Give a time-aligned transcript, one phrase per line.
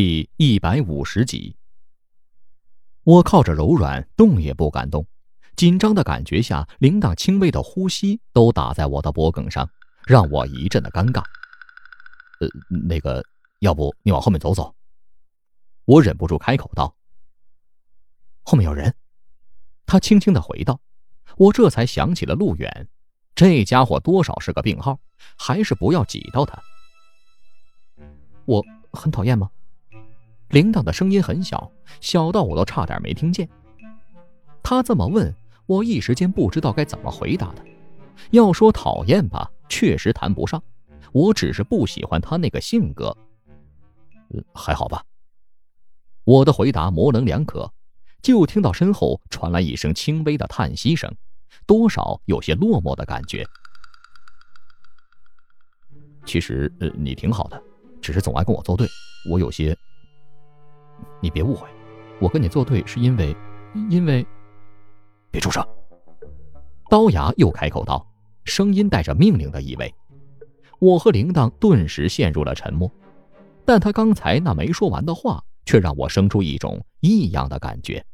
[0.00, 1.56] 第一百五十集。
[3.02, 5.04] 我靠着柔软，动也不敢动。
[5.56, 9.68] 紧张的感觉下，铃铛轻微的呼吸都打在我的脖颈上，
[10.06, 11.20] 让我一阵的尴尬。
[12.38, 12.48] 呃，
[12.86, 13.24] 那个，
[13.58, 14.72] 要不你往后面走走？
[15.84, 16.94] 我忍不住开口道。
[18.44, 18.94] 后面有人。
[19.84, 20.80] 他轻轻的回道。
[21.38, 22.88] 我这才想起了路远，
[23.34, 25.00] 这家伙多少是个病号，
[25.36, 26.56] 还是不要挤到他。
[28.44, 29.50] 我很讨厌吗？
[30.50, 33.48] 铃铛的声音很小，小到我都差点没听见。
[34.62, 35.34] 他这么问，
[35.66, 37.62] 我一时间不知道该怎么回答他。
[38.30, 40.62] 要说讨厌吧，确实谈不上，
[41.12, 43.16] 我只是不喜欢他那个性格。
[44.54, 45.02] 还好吧。
[46.24, 47.70] 我的回答模棱两可，
[48.22, 51.14] 就听到身后传来一声轻微的叹息声。
[51.66, 53.46] 多少有些落寞的感觉。
[56.24, 57.62] 其实，呃，你挺好的，
[58.02, 58.86] 只是总爱跟我作对，
[59.30, 59.76] 我有些……
[61.20, 61.68] 你别误会，
[62.20, 63.36] 我跟你作对是因为……
[63.90, 64.26] 因为……
[65.30, 65.64] 别出声！
[66.90, 68.06] 刀牙又开口道，
[68.44, 69.94] 声音带着命令的意味。
[70.78, 72.90] 我和铃铛顿时陷入了沉默，
[73.64, 78.04] 但他刚才那没说完的话，却让我生出一种异样的感觉。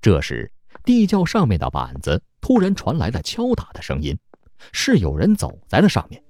[0.00, 0.50] 这时。
[0.84, 4.16] 地窖上面的板子突然传来了敲打的声音，
[4.72, 6.22] 是有人走在了上面。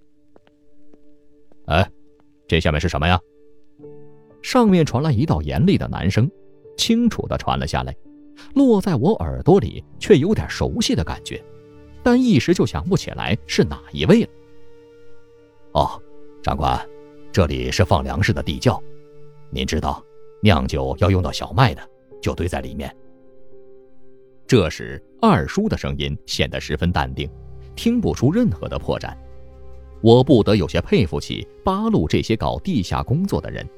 [1.67, 1.91] 哎，
[2.47, 3.21] 这下面是什么呀？
[4.47, 6.31] 上面传来一道严厉的男声，
[6.77, 7.93] 清楚的传了下来，
[8.55, 11.43] 落在我耳朵里，却有点熟悉的感觉，
[12.01, 14.29] 但一时就想不起来是哪一位了。
[15.73, 16.01] 哦，
[16.45, 16.81] 长官，
[17.33, 18.81] 这里是放粮食的地窖，
[19.51, 20.01] 您知道，
[20.41, 21.83] 酿酒要用到小麦的，
[22.23, 22.97] 就堆在里面。
[24.47, 27.29] 这时，二叔的声音显得十分淡定，
[27.75, 29.13] 听不出任何的破绽。
[30.03, 33.69] 我不得有些佩服起八路这些搞地下工作的人。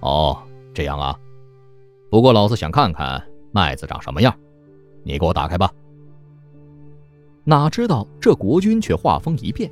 [0.00, 0.36] 哦，
[0.74, 1.18] 这样啊。
[2.10, 4.36] 不过老子想看看麦子长什么样，
[5.04, 5.72] 你给我打开吧。
[7.44, 9.70] 哪知道这国君却话锋一变，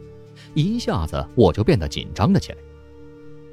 [0.54, 2.58] 一下子我就变得紧张了起来，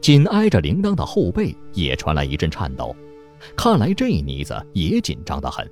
[0.02, 2.96] 紧挨着铃铛的后背也传来一阵颤抖，
[3.56, 5.70] 看来这妮子也紧张的很。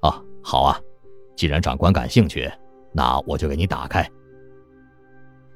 [0.00, 0.80] 啊，好啊，
[1.36, 2.50] 既然长官感兴趣，
[2.92, 4.10] 那我就给你打开。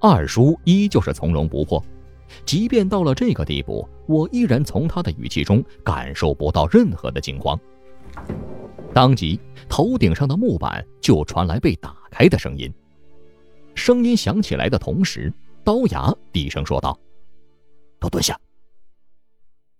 [0.00, 1.82] 二叔依旧是从容不迫，
[2.44, 7.58] 即便到了这个地步，我依然从他的语气中感受不到任何的惊慌。
[8.92, 12.72] 当即，头顶上的木板就传来被打开的声音。
[13.74, 15.32] 声音响起来的同时，
[15.64, 16.98] 刀牙低声说道
[17.98, 18.38] ：“都蹲下。”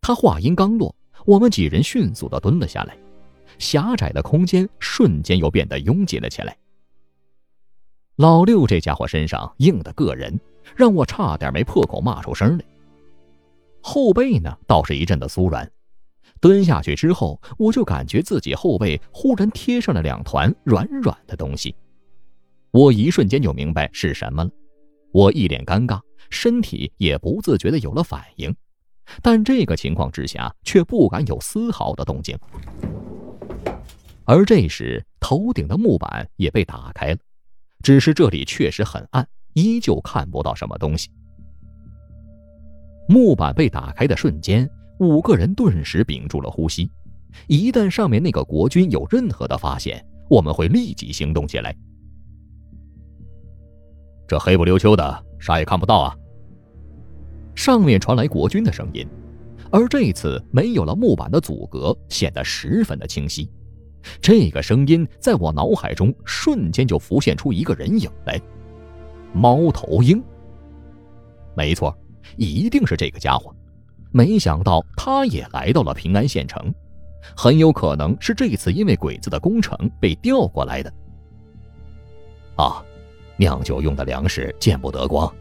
[0.03, 0.95] 他话音刚落，
[1.25, 2.97] 我们几人迅速的蹲了下来。
[3.59, 6.57] 狭窄的空间瞬间又变得拥挤了起来。
[8.17, 10.39] 老六这家伙身上硬的硌人，
[10.77, 12.65] 让我差点没破口骂出声来。
[13.81, 15.71] 后背呢，倒是一阵的酥软。
[16.41, 21.75] 蹲下去之后，我就感觉自己后背忽然贴上了两团软软的东西。
[22.71, 24.51] 我一瞬间就明白是什么了。
[25.13, 28.55] 我一脸尴尬，身体也不自觉的有了反应，
[29.23, 32.37] 但这个情况之下却不敢有丝毫的动静。
[34.25, 37.19] 而这时，头顶的木板也被打开了，
[37.83, 41.09] 只是这里确实很暗，依旧看不到什么东西。
[43.09, 46.91] 木板被打开的瞬间，五个人顿时屏住了呼吸。
[47.49, 51.75] 一旦上面那个国君有任何的发现，我们会立即行动起来。
[54.27, 56.17] 这黑不溜秋的，啥也看不到啊！
[57.55, 59.07] 上面传来国君的声音，
[59.71, 63.51] 而这次没有了木板的阻隔，显得十分的清晰。
[64.21, 68.41] 这个声音在我脑海中瞬间就浮现出一个人影来，
[69.35, 70.23] 猫头鹰。
[71.55, 71.95] 没错，
[72.37, 73.55] 一定是这个家伙。
[74.11, 76.73] 没想到他也来到了平安县城，
[77.37, 80.93] 很有可能是这次因为鬼子的攻城被调过来的。
[82.57, 82.83] 啊，
[83.37, 85.33] 酿酒用的粮食见不得光，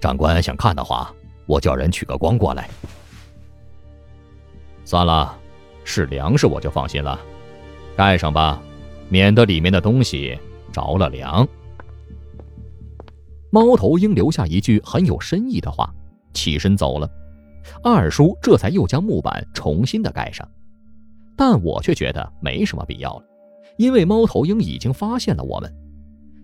[0.00, 1.14] 长官想看的话，
[1.44, 2.70] 我叫人取个光过来。
[4.84, 5.38] 算了，
[5.84, 7.20] 是粮食我就放心了。
[7.96, 8.60] 盖上吧，
[9.10, 10.38] 免得里面的东西
[10.72, 11.46] 着了凉。
[13.56, 15.90] 猫头鹰留下一句很有深意的话，
[16.34, 17.10] 起身走了。
[17.82, 20.46] 二叔这才又将木板重新的盖上，
[21.34, 23.24] 但我却觉得没什么必要了，
[23.78, 25.74] 因为猫头鹰已经发现了我们。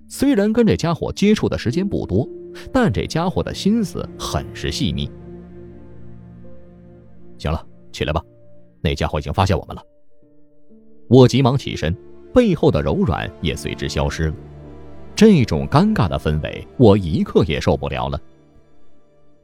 [0.08, 2.26] 虽然跟这家伙接触的时间不多，
[2.72, 5.10] 但这家伙的心思很是细腻。
[7.36, 7.62] 行了，
[7.92, 8.22] 起来吧，
[8.80, 9.82] 那家伙已经发现我们了。
[11.10, 11.94] 我急忙起身，
[12.32, 14.34] 背后的柔软也随之消失了。
[15.24, 18.20] 这种尴尬的氛围，我一刻也受不了了。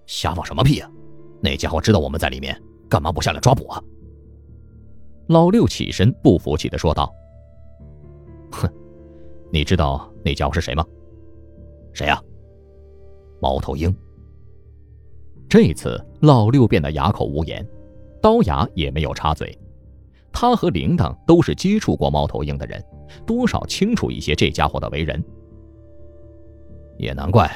[0.06, 0.90] 瞎放什么屁啊！
[1.40, 3.80] 那家伙知道我们在里面，干嘛不下来抓捕啊？
[5.28, 7.14] 老六起身，不服气的说道
[8.50, 8.68] ：“哼，
[9.52, 10.84] 你知道那家伙是谁吗？
[11.92, 12.20] 谁呀？
[13.40, 13.96] 猫头鹰。”
[15.48, 17.64] 这次老六变得哑口无言，
[18.20, 19.56] 刀牙也没有插嘴。
[20.32, 22.84] 他和铃铛都是接触过猫头鹰的人，
[23.24, 25.24] 多少清楚一些这家伙的为人。
[26.98, 27.50] 也难怪，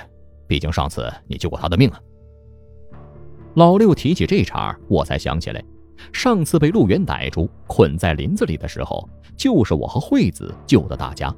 [0.47, 2.01] 毕竟上次你救过他的命啊。
[3.55, 5.63] 老六提起这茬，我才想起来，
[6.13, 9.07] 上次被路远逮住，捆在林子里的时候，
[9.37, 11.35] 就是我和惠子救的大家。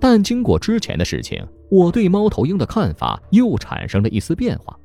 [0.00, 4.76] 但经过之前的事情，我对猫头鹰的看法又产生了一丝变化。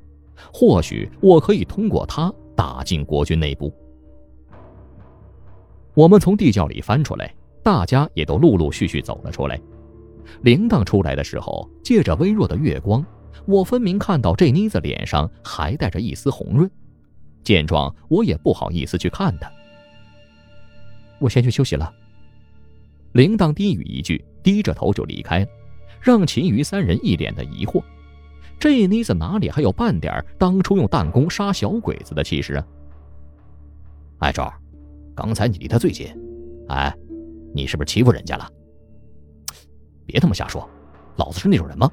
[0.54, 3.74] 或许我可以通过他打进国军内部。
[5.94, 9.60] 我们从地窖里翻出来，大家也都陆陆续续走了出来。
[10.42, 13.06] 铃铛出来的时候，借着微弱的月光，
[13.46, 16.70] 我分明看到这妮子脸上还带着一丝红润。
[17.44, 19.52] 见状，我也不好意思去看她。
[21.20, 21.94] 我先去休息了。
[23.14, 25.48] 铃铛低语一句，低着头就离开了，
[26.00, 27.84] 让秦余三人一脸的疑惑。
[28.60, 32.68] 这妮子哪里还有半点当初用弹弓杀小鬼子的气势啊？
[34.20, 34.48] 哎，周，
[35.16, 36.08] 刚才你离他最近，
[36.70, 36.96] 哎，
[37.54, 38.48] 你是不是欺负人家了？
[40.12, 40.70] 别他妈瞎说，
[41.16, 41.90] 老子是那种人吗？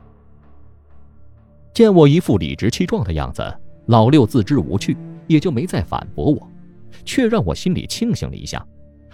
[1.72, 3.56] 见我一副理直气壮的样子，
[3.86, 4.96] 老六自知无趣，
[5.28, 6.50] 也就没再反驳我，
[7.04, 8.66] 却让我心里庆幸了一下。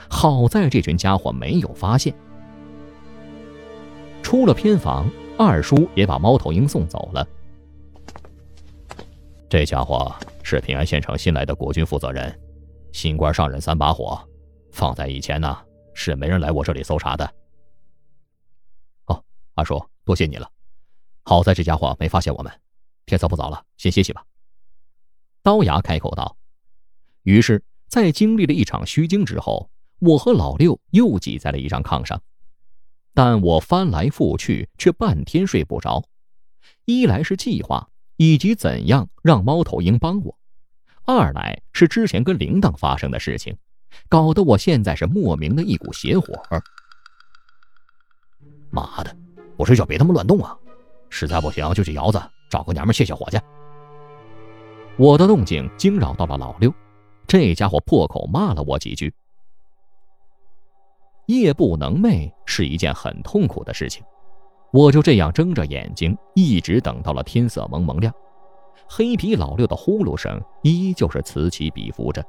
[0.08, 2.14] 好在这群家伙没有发现。
[4.22, 5.06] 出了偏房，
[5.36, 7.26] 二叔也把猫头鹰送走了。
[9.50, 12.34] 这家伙是平安县城新来的国军负责人，
[12.92, 14.18] 新官上任三把火，
[14.72, 15.54] 放在以前呢
[15.92, 17.30] 是没人来我这里搜查的。
[19.54, 20.50] 哦，二叔，多谢你了，
[21.22, 22.52] 好在这家伙没发现我们。
[23.06, 24.24] 天色不早了，先歇息吧。
[25.42, 26.36] 刀牙开口道。
[27.22, 32.22] 于是，在经历了一场虚惊之后，我和老六又挤在了一张炕上，
[33.12, 36.04] 但我翻来覆去却半天睡不着。
[36.84, 37.88] 一来是计划。
[38.16, 40.38] 以及怎样让猫头鹰帮我？
[41.04, 43.58] 二来是之前跟铃铛发生的事情，
[44.08, 46.40] 搞得我现在是莫名的一股邪火。
[48.70, 49.16] 妈的，
[49.56, 50.56] 我睡觉别他妈乱动啊！
[51.10, 52.20] 实在不行就去窑子
[52.50, 53.38] 找个娘们泄泄火去。
[54.96, 56.72] 我的动静惊扰到了老六，
[57.26, 59.12] 这家伙破口骂了我几句。
[61.26, 64.04] 夜不能寐是一件很痛苦的事情。
[64.72, 68.12] 我就这样睁着眼睛，一直等到了天色蒙蒙亮，
[68.88, 72.24] 黑皮老六的呼噜声依旧是此起彼伏着。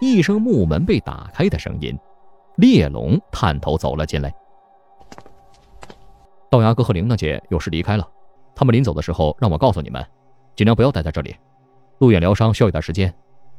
[0.00, 1.94] 一声木门被打开的声音，
[2.56, 4.34] 烈龙探头走了进来。
[6.54, 8.08] 道牙哥和铃铛姐有事离开了，
[8.54, 10.06] 他们临走的时候让我告诉你们，
[10.54, 11.34] 尽量不要待在这里。
[11.98, 13.12] 路远疗伤需要一段时间，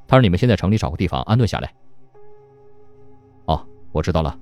[0.07, 1.73] 他让你们先在城里找个地方安顿下来。
[3.47, 4.39] 哦，我知道了。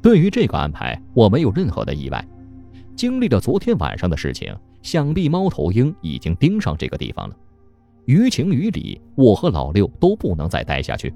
[0.00, 2.24] 对于这个安排，我没有任何的意外。
[2.94, 7.36] 经历了昨天晚上的事情，想必猫头鹰已经盯上这个地方了。
[8.04, 11.12] 于情于理，我和老六都不能再待下去。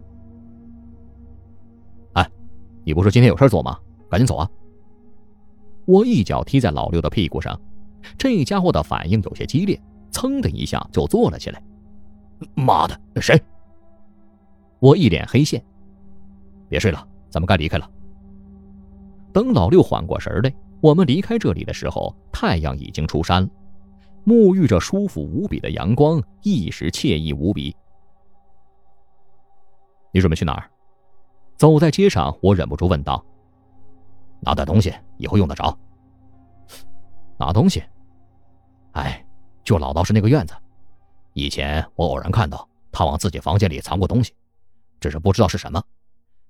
[2.15, 2.29] 哎，
[2.83, 3.79] 你不是今天有事做吗？
[4.11, 4.51] 赶紧走啊！
[5.87, 7.61] 我一脚踢在老六的屁股上，
[8.17, 11.63] 这家伙的反应有些激烈，噌的一下就坐了起来。
[12.55, 13.41] 妈的，谁？
[14.81, 15.63] 我一脸黑线。
[16.69, 17.91] 别睡了，咱们该离开了。
[19.33, 23.49] 等老六缓过神来，我们离开这里的时候，太阳已经出山了，
[24.25, 27.75] 沐浴着舒服无比的阳光，一时惬意无比。
[30.13, 30.71] 你准备去哪儿？
[31.57, 33.25] 走在街上，我忍不住问道。
[34.45, 35.77] 拿点东西，以后用得着。
[37.39, 37.83] 拿东西？
[38.93, 39.25] 哎，
[39.65, 40.55] 就老道士那个院子，
[41.33, 44.35] 以前我偶然看到他往自己房间里藏过东西，
[45.01, 45.83] 只是不知道是什么，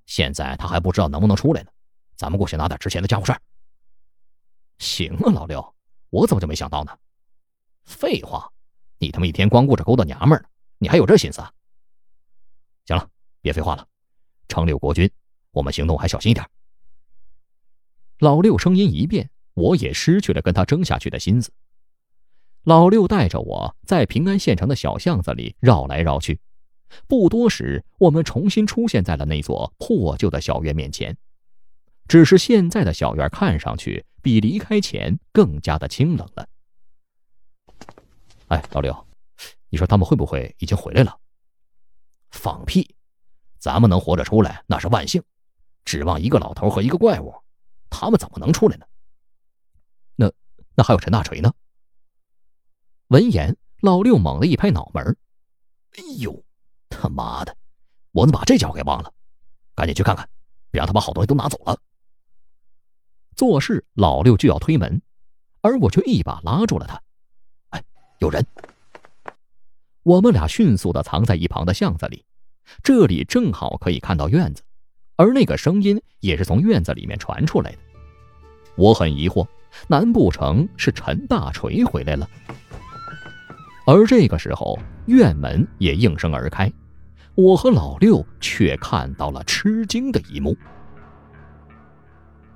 [0.06, 1.70] 现在他还不知道能不能出来呢。
[2.16, 3.40] 咱们过去拿点值钱的家伙事儿。
[4.78, 5.74] 行啊，老六，
[6.10, 6.92] 我怎么就没想到呢？
[7.84, 8.50] 废话，
[8.98, 10.48] 你他妈一天光顾着勾搭娘们儿呢，
[10.78, 11.40] 你还有这心思？
[11.40, 11.50] 啊
[12.86, 13.08] 行了，
[13.40, 13.86] 别废话了，
[14.48, 15.10] 城里有国军，
[15.52, 16.46] 我们行动还小心一点。
[18.24, 21.52] 老六声音一变，我也失去了跟他争下去的心思。
[22.62, 26.40] 老六带着我在平安县城的小巷子里绕来绕去，
[27.06, 31.14] 不多时，我们重新出现在了那座破旧的小院面前。
[32.08, 36.48] 只是现在的小院看上去比离开前更加的清冷了。
[38.48, 39.06] 哎，老六，
[39.68, 41.14] 你说他们会不会已经回来了？
[42.30, 42.96] 放屁！
[43.58, 45.22] 咱们能活着出来那是万幸，
[45.84, 47.34] 指望一个老头和一个怪物，
[47.96, 48.84] 他们怎么能出来呢？
[50.16, 50.32] 那
[50.74, 51.54] 那还有陈大锤呢？
[53.06, 55.16] 闻言，老六猛地一拍脑门
[55.96, 56.44] ：“哎呦，
[56.88, 57.56] 他妈的！
[58.10, 59.12] 我怎么把这家伙给忘了？
[59.76, 60.28] 赶紧去看看，
[60.72, 61.78] 别让他把好东西都拿走了。”
[63.36, 65.00] 做事，老六就要推门，
[65.60, 67.00] 而我却一把拉住了他。
[67.70, 67.84] “哎，
[68.18, 68.44] 有人！”
[70.02, 72.24] 我们俩迅速的藏在一旁的巷子里，
[72.82, 74.64] 这里正好可以看到院子，
[75.16, 77.78] 而那个声音也是从院子里面传出来的。
[78.76, 79.46] 我很疑惑，
[79.86, 82.28] 难不成是陈大锤回来了？
[83.86, 86.72] 而这个时候，院门也应声而开，
[87.34, 90.56] 我和老六却看到了吃惊的一幕。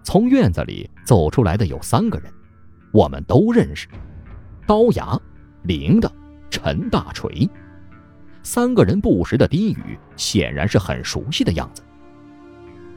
[0.03, 2.33] 从院子里走出来的有三个人，
[2.93, 3.87] 我们都认识：
[4.67, 5.21] 刀牙、
[5.65, 6.11] 铃铛、
[6.49, 7.49] 陈大锤。
[8.43, 11.83] 三个人不时的低语，显然是很熟悉的样子。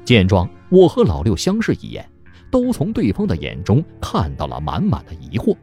[0.05, 2.09] 见状，我和老六相视一眼。
[2.51, 5.55] 都从对方的眼中看到了满满的疑惑。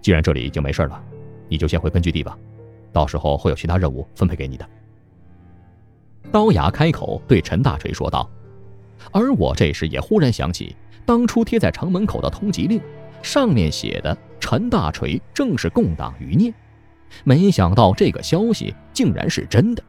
[0.00, 1.00] 既然这里已经没事了，
[1.46, 2.36] 你就先回根据地吧，
[2.90, 4.66] 到时候会有其他任务分配给你的。
[6.32, 8.28] 刀牙开口对陈大锤说道，
[9.12, 12.80] 而我这时也忽然想起当初贴在城门口的通缉令，
[13.22, 16.52] 上面写的陈大锤正是共党余孽，
[17.24, 19.82] 没想到这个消息竟然是真的。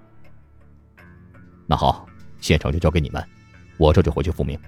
[1.68, 2.06] 那好，
[2.42, 3.24] 县城就交给你们。
[3.82, 4.60] 我这就回去复命，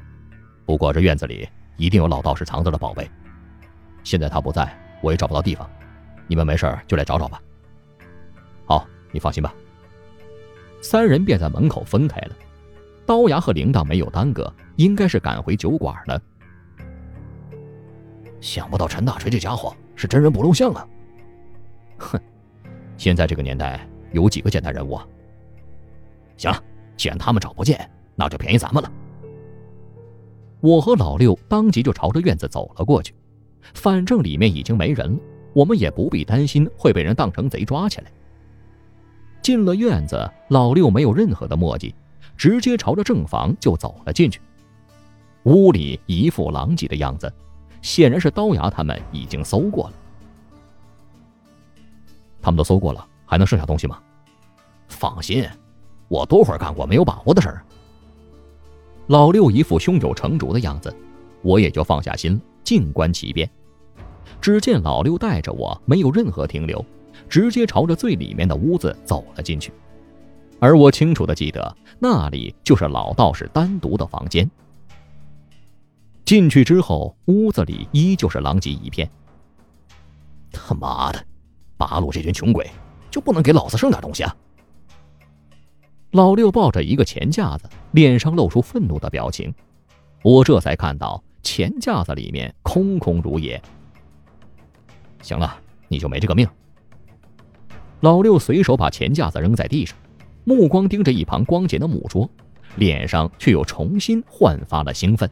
[0.65, 3.07] 不过这院子里一定有老道士藏着的宝贝。
[4.03, 5.69] 现在他不在，我也找不到地方。
[6.25, 7.39] 你们没事就来找找吧。
[8.65, 9.53] 好，你放心吧。
[10.81, 12.31] 三人便在门口分开了。
[13.05, 16.19] 刀牙和铃铛没有耽搁，应该是赶回酒馆了。
[18.41, 20.87] 想不到陈大锤这家伙是真人不露相啊！
[21.99, 22.19] 哼，
[22.97, 25.05] 现在这个年代有几个简单人物啊？
[26.35, 26.59] 行了，
[26.97, 28.91] 既然他们找不见，那就便宜咱们了。
[30.63, 33.13] 我和老六当即就朝着院子走了过去，
[33.73, 35.19] 反正里面已经没人了，
[35.51, 38.09] 我们也不必担心会被人当成贼抓起来。
[39.41, 41.93] 进了院子，老六没有任何的墨迹，
[42.37, 44.39] 直接朝着正房就走了进去。
[45.43, 47.29] 屋里一副狼藉的样子，
[47.81, 49.93] 显然是刀牙他们已经搜过了。
[52.41, 53.99] 他们都搜过了，还能剩下东西吗？
[54.87, 55.45] 放心，
[56.07, 57.65] 我多会儿干过没有把握的事儿。
[59.07, 60.95] 老六一副胸有成竹的样子，
[61.41, 63.49] 我也就放下心，静观其变。
[64.39, 66.83] 只见老六带着我，没有任何停留，
[67.27, 69.73] 直接朝着最里面的屋子走了进去。
[70.59, 74.49] 而我清楚的记得，那里就是老道士单独的房间。
[76.23, 79.09] 进去之后，屋子里依旧是狼藉一片。
[80.49, 81.21] 他妈的，
[81.75, 82.69] 八路这群穷鬼，
[83.11, 84.33] 就不能给老子剩点东西啊！
[86.13, 89.51] 老六抱着一个钱架子，脸上露出愤怒的表情。
[90.21, 93.59] 我这才看到钱架子里面空空如也。
[95.23, 96.47] 行了，你就没这个命。
[98.01, 99.97] 老六随手把钱架子扔在地上，
[100.43, 102.29] 目光盯着一旁光洁的木桌，
[102.75, 105.27] 脸上却又重新焕发了兴奋。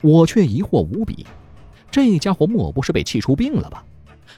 [0.00, 1.26] 我却疑惑无比，
[1.90, 3.84] 这家伙莫不是被气出病了吧？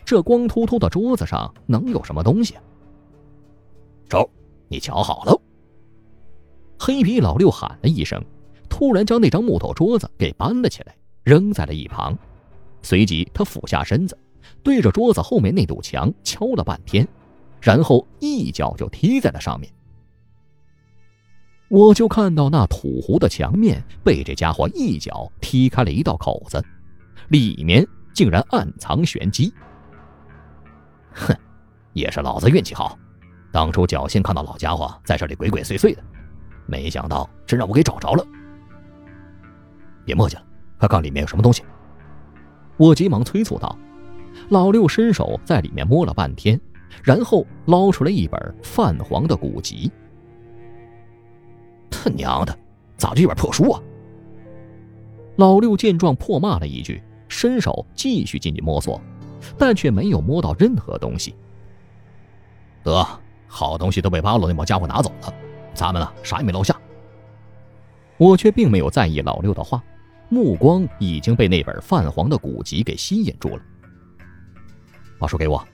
[0.04, 2.56] 这光秃秃的桌子上能有什么东西？
[4.08, 4.28] 走。
[4.70, 5.36] 你瞧好了！
[6.78, 8.24] 黑皮老六喊了一声，
[8.68, 12.16] 突然将那张木头桌子给搬了起来，扔在了一旁。
[12.80, 14.16] 随即，他俯下身子，
[14.62, 17.06] 对着桌子后面那堵墙敲了半天，
[17.60, 19.70] 然后一脚就踢在了上面。
[21.68, 26.64] 我就看到那土糊的墙面被这家伙一脚踢开了一道口子，
[27.28, 27.84] 里面
[28.14, 29.52] 竟然暗藏玄机。
[31.12, 31.36] 哼，
[31.92, 32.96] 也是老子运气好。
[33.52, 36.02] 当初侥幸看到老家伙在这里鬼鬼祟祟的，
[36.66, 38.24] 没想到真让我给找着了。
[40.04, 40.42] 别墨迹了，
[40.78, 41.62] 快看里面有什么东西！
[42.76, 43.76] 我急忙催促道。
[44.50, 46.58] 老六伸手在里面摸了半天，
[47.02, 49.90] 然后捞出来一本泛黄的古籍。
[51.90, 52.56] 他娘的，
[52.96, 53.82] 咋就一本破书啊！
[55.36, 59.00] 老六见状破骂了一句，伸手继续进去摸索，
[59.58, 61.34] 但却没有摸到任何东西。
[62.84, 63.04] 得。
[63.52, 65.34] 好东西都被八路那帮家伙拿走了，
[65.74, 66.74] 咱们呢啥也没落下。
[68.16, 69.82] 我却并没有在意老六的话，
[70.28, 73.62] 目光已经被那本泛黄的古籍给吸引住了。
[75.18, 75.66] 把书给我。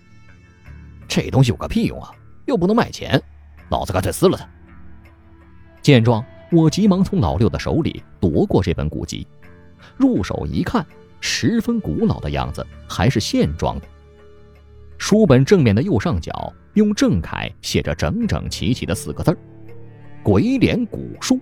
[1.07, 2.11] 这东西有个屁用啊，
[2.47, 3.23] 又不能卖钱，
[3.69, 4.49] 老子干脆撕了它。
[5.83, 9.27] 见状，我急忙从老六的手里夺过这本古籍，
[9.97, 10.85] 入手一看，
[11.21, 13.87] 十分古老的样子，还是线装的。
[14.99, 19.39] 书本正面的右上角用正楷写着整整齐齐的四个字儿
[20.23, 21.39] ：“鬼脸古书。”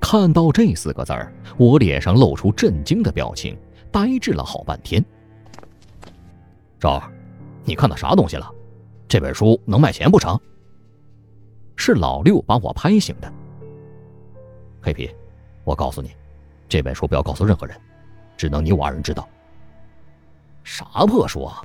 [0.00, 3.56] 看到这四个字儿，我脸上露出震惊的表情，
[3.90, 5.04] 呆滞了好半天。
[6.78, 7.12] 赵儿，
[7.64, 8.48] 你看到啥东西了？
[9.08, 10.38] 这本书能卖钱不成？
[11.76, 13.32] 是老六把我拍醒的。
[14.80, 15.10] 黑皮，
[15.64, 16.10] 我告诉你，
[16.68, 17.76] 这本书不要告诉任何人，
[18.36, 19.28] 只能你我二人知道。
[20.62, 21.62] 啥破书啊，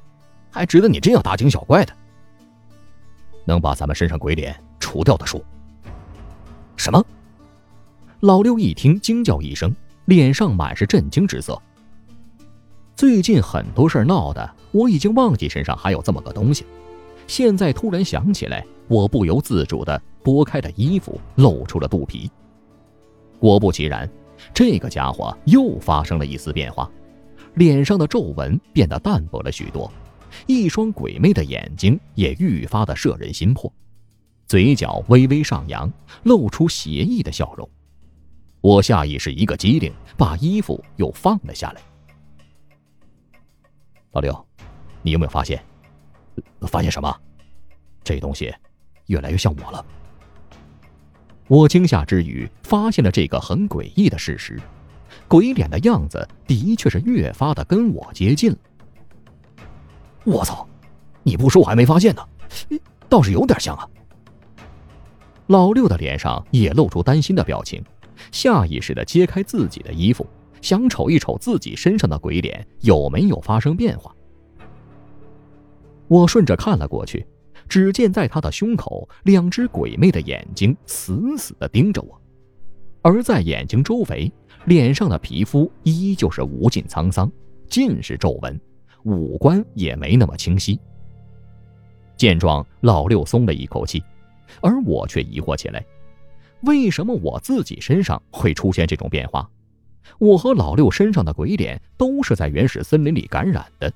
[0.51, 1.93] 还值得你这样大惊小怪的？
[3.46, 5.41] 能把咱们身上鬼脸除掉的说？
[6.75, 7.03] 什么？
[8.20, 11.60] 老六一听，惊叫一声，脸上满是震惊之色。
[12.96, 16.65] 最近很多事闹的，我已经忘记身上还有这么个东西。
[17.25, 22.29] 现在突然想起来，我不由自主的拨开了衣服，露出了肚皮。
[23.39, 24.08] 果不其然，
[24.53, 26.88] 这个家伙又发生了一丝变化，
[27.55, 29.91] 脸上的皱纹变得淡薄了许多，
[30.48, 33.72] 一双鬼魅的眼睛也愈发的摄人心魄，
[34.48, 35.92] 嘴角微微上扬，
[36.24, 37.70] 露出邪异的笑容。
[38.62, 41.82] 我下意识一个机灵，把衣服又放了下来。
[44.12, 44.46] 老六，
[45.02, 45.64] 你有没有发现？
[46.62, 47.16] 发现什么？
[48.04, 48.54] 这东西
[49.08, 49.86] 越来越像我了。
[51.48, 54.60] 我惊吓之余，发现了这个很诡异的事实：
[55.28, 58.58] 鬼脸的样子的确是越发的跟我接近了。
[60.24, 60.68] 我操！
[61.24, 62.25] 你不说我还没发现呢，
[63.08, 63.88] 倒是有点像啊。
[65.48, 67.84] 老六的脸上也露出担心的表情，
[68.32, 70.25] 下意识的揭开自己的衣服，
[70.62, 74.16] 想瞅一瞅自己身上的鬼脸有没有发生变化。
[76.08, 77.25] 我顺着看了过去。
[77.70, 82.22] 只见在他的胸口，两只鬼魅的眼睛死死的盯着我，
[83.01, 84.30] 而在眼睛周围，
[84.66, 87.32] 脸上的皮肤依旧是无尽沧桑，
[87.70, 88.60] 尽是皱纹，
[89.03, 90.79] 五官也没那么清晰。
[92.17, 94.03] 见状，老六松了一口气，
[94.62, 95.84] 而我却疑惑起来：
[96.62, 99.50] 为什么我自己身上会出现这种变化？
[100.20, 103.91] 我和老六身上的鬼脸都是在原始森林里感染的。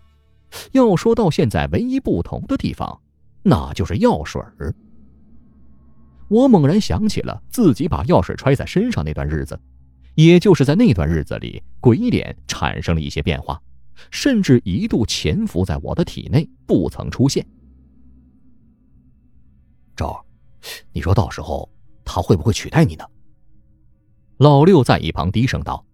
[0.71, 3.00] 要说到现在，唯一不同的地方。
[3.43, 4.73] 那就是药水儿。
[6.27, 9.60] 我猛然想起了自己把药水揣在身上那段日子，
[10.15, 13.62] 也就是在那段日子里，鬼脸产生了一些变化，
[14.12, 17.45] 甚至一度潜伏在我的体内，不曾出现。
[19.95, 20.25] 赵，
[20.91, 21.69] 你说到时候
[22.03, 23.05] 他会不会取代你呢？
[24.38, 25.86] 老六在一旁低声道：“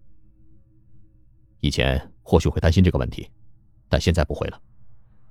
[1.60, 3.28] 以前或许会担心这个问题，
[3.88, 4.60] 但现在不会了。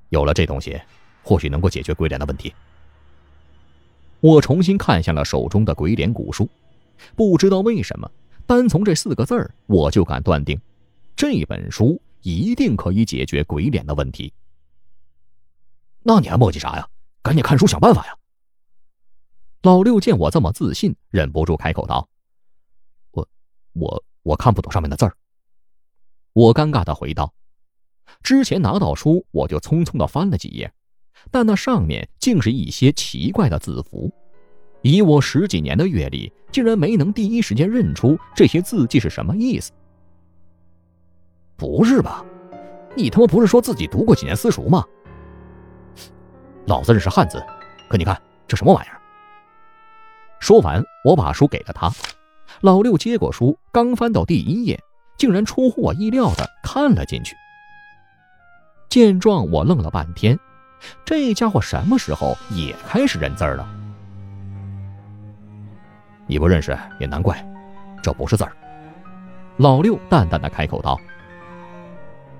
[0.09, 0.79] 有了这东西。”
[1.23, 2.51] 或许能够解决鬼脸的问题。
[4.21, 6.49] 我重新看向了手中的鬼脸古书，
[7.15, 8.09] 不知道为什么，
[8.47, 10.59] 单从这四个字儿，我就敢断定，
[11.15, 14.33] 这本书一定可以解决鬼脸的问题。
[16.03, 16.87] 那你还磨叽啥呀？
[17.21, 18.17] 赶紧看书想办法呀！
[19.61, 22.09] 老六见我这么自信，忍不住开口道
[23.11, 23.27] ：“我、
[23.73, 25.15] 我、我看不懂上面的字儿。”
[26.33, 27.31] 我尴尬的回道
[28.23, 30.73] ：“之前拿到书，我就匆匆的翻了几页。”
[31.29, 34.11] 但那上面竟是一些奇怪的字符，
[34.81, 39.71] 以我十几年的阅历，竟然没能第一时间认出这些字迹是什么意思。
[41.61, 42.25] 不是吧？
[42.95, 44.83] 你他妈不是说自己读过几年私塾吗？
[46.65, 47.39] 老子认识汉字，
[47.87, 48.99] 可你看这什么玩意儿？
[50.39, 51.91] 说完，我把书给了他。
[52.61, 54.79] 老六接过书，刚翻到第一页，
[55.17, 57.35] 竟然出乎我意料的看了进去。
[58.89, 60.35] 见状，我愣了半天。
[61.05, 63.69] 这家伙什么时候也开始认字了？
[66.25, 67.37] 你不认识也难怪，
[68.01, 68.51] 这不是字儿。
[69.57, 70.99] 老六淡淡的开口道：“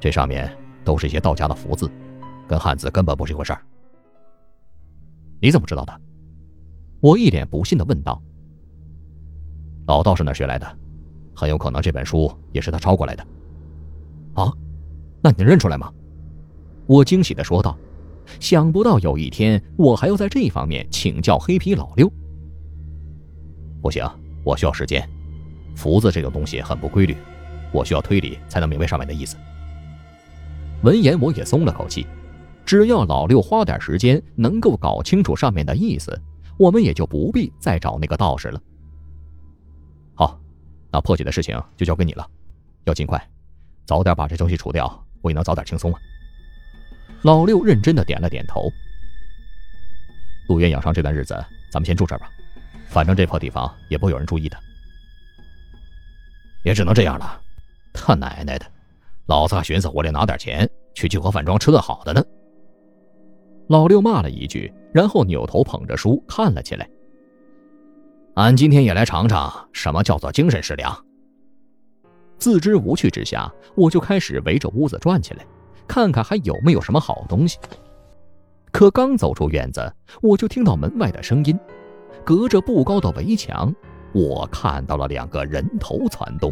[0.02, 0.52] 这上面
[0.84, 1.90] 都是一些道家的符字，
[2.48, 3.62] 跟汉字根本不是一回事儿。”
[5.40, 6.02] 你怎么知道的？
[7.00, 8.22] 我一脸不信的问道。
[9.88, 10.78] 老道士那学来的，
[11.36, 13.24] 很有可能这本书也是他抄过来的。
[14.34, 14.52] 啊？
[15.24, 15.92] 那你能认出来吗？
[16.88, 17.78] 我惊喜的说道。
[18.40, 22.10] 想不到有一天我还要在这方面请教黑皮老六。
[23.82, 24.08] 不行，
[24.44, 25.08] 我需要时间。
[25.76, 27.18] 符字这种东西很不规律，
[27.74, 29.36] 我需要推理才能明白上面的意思。
[30.84, 32.06] 闻言，我也松了口气。
[32.66, 36.20] 只要老六花点时间能够搞清楚上面的意思，
[36.58, 38.62] 我们也就不必再找那个道士了。
[40.16, 40.40] 好，
[40.92, 42.28] 那破解的事情就交给你了，
[42.86, 43.22] 要尽快，
[43.86, 46.00] 早点把这东西除掉，我也能早点轻松啊。
[47.24, 48.72] 老六认真的点了点头。
[50.48, 51.34] 陆渊养伤这段日子，
[51.72, 52.30] 咱们先住这儿吧，
[52.88, 54.58] 反正这破地方也不会有人注意的。
[56.64, 57.42] 也只能这样了。
[57.94, 58.66] 他奶奶的，
[59.28, 62.24] 老子还寻思我得拿点钱去聚合饭庄吃顿好的呢。
[63.68, 66.90] 老六骂了一句，然后扭头捧着书看了起来。
[68.36, 70.94] 俺今天也来尝尝什么叫做精神食粮。
[72.38, 75.46] 自知无趣之下，我就开始围着屋子转起来。
[75.88, 77.58] 看看还有没有什么好东西。
[78.72, 81.58] 可刚走出院子，我就听到门外的声音。
[82.24, 83.74] 隔着不高的围墙，
[84.14, 86.52] 我看到了两个人头攒动。